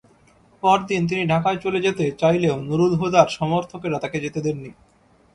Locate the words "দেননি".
4.41-4.71